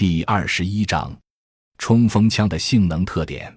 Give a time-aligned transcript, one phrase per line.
[0.00, 1.14] 第二十一章，
[1.76, 3.54] 冲锋枪的性能特点。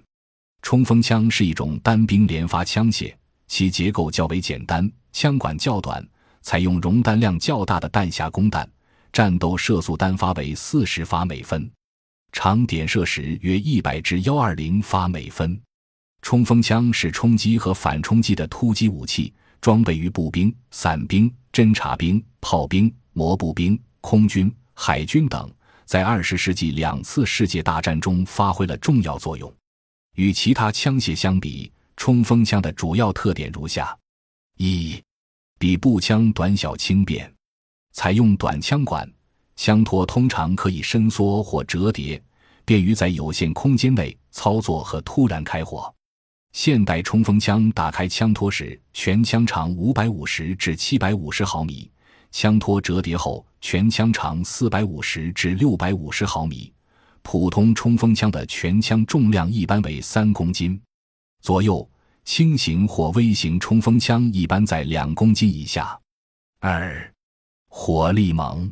[0.60, 3.14] 冲锋枪是一种单兵连发枪械，
[3.48, 6.06] 其结构较为简单，枪管较短，
[6.42, 8.70] 采用容弹量较大的弹匣供弹，
[9.10, 11.66] 战斗射速单发为四十发每分，
[12.30, 15.58] 长点射时约一百至幺二零发每分。
[16.20, 19.32] 冲锋枪是冲击和反冲击的突击武器，
[19.62, 25.50] 装备于步兵、伞兵、侦察兵、炮兵、摩步兵、空军、海军等。
[25.84, 29.52] 在二十世纪两次世界大战中发挥了重要作用。
[30.16, 33.96] 与其他枪械相比，冲锋枪的主要特点如下：
[34.56, 35.02] 一、
[35.58, 37.32] 比步枪短小轻便，
[37.92, 39.10] 采用短枪管，
[39.56, 42.22] 枪托通常可以伸缩或折叠，
[42.64, 45.92] 便于在有限空间内操作和突然开火。
[46.52, 51.90] 现代冲锋枪打开枪托时，全枪长五百五十至七百五十毫米。
[52.34, 56.70] 枪托折叠后，全枪长四百五十至六百五十毫米。
[57.22, 60.78] 普通冲锋枪的全枪重量一般为三公斤
[61.42, 61.88] 左右，
[62.24, 65.96] 轻型或微型冲锋枪一般在两公斤以下。
[66.58, 67.08] 二、
[67.68, 68.68] 火力猛，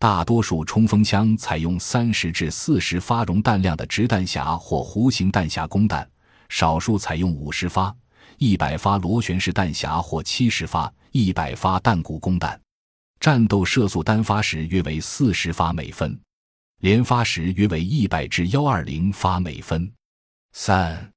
[0.00, 6.10] 大多数冲锋枪采用三十至四十发容弹量的直弹匣或弧形弹匣供弹，
[6.48, 7.94] 少数采用五十发、
[8.38, 12.60] 一百发螺旋式弹匣或七十发、一百发弹鼓供弹。
[13.20, 16.18] 战斗射速单发时约为四十发每分，
[16.80, 19.90] 连发时约为一百至幺二零发每分。
[20.52, 21.12] 三，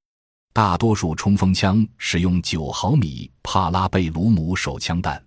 [0.52, 5.24] 大多数冲锋枪使用九毫米帕拉贝鲁姆手枪弹，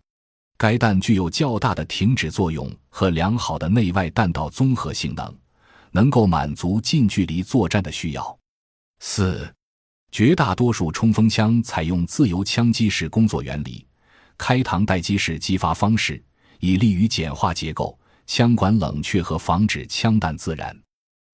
[0.58, 5.34] 该弹具有较大的停止作用和良好的内外弹道综合性能，
[5.92, 8.38] 能够满足近距离作战的需要。
[9.00, 9.54] 四，
[10.12, 13.88] 绝大多数冲锋枪采用自由枪击式工作原理，
[14.38, 16.22] 开膛待击式击发方式。
[16.60, 20.76] 以利于简化结构、枪管冷却和防止枪弹自燃。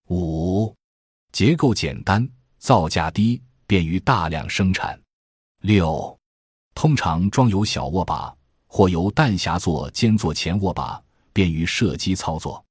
[0.09, 0.75] 五、
[1.31, 2.27] 结构简单，
[2.59, 4.99] 造价低，便于大量生产。
[5.61, 6.17] 六、
[6.75, 8.33] 通常装有小握把，
[8.67, 11.01] 或由弹匣座兼做前握把，
[11.33, 12.63] 便于射击操作。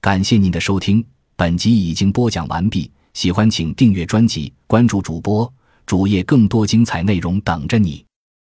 [0.00, 2.92] 感谢您的收听，本集已经播讲完毕。
[3.12, 5.52] 喜欢请订阅专辑，关注主播
[5.86, 8.05] 主页，更多精彩内容等着你。